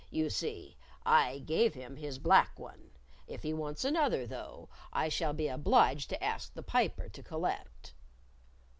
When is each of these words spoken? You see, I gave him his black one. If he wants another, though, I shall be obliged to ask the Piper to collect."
You 0.09 0.31
see, 0.31 0.77
I 1.05 1.37
gave 1.45 1.75
him 1.75 1.95
his 1.97 2.17
black 2.17 2.57
one. 2.57 2.89
If 3.27 3.43
he 3.43 3.53
wants 3.53 3.85
another, 3.85 4.25
though, 4.25 4.67
I 4.91 5.09
shall 5.09 5.33
be 5.33 5.47
obliged 5.47 6.09
to 6.09 6.23
ask 6.23 6.51
the 6.55 6.63
Piper 6.63 7.07
to 7.09 7.21
collect." 7.21 7.93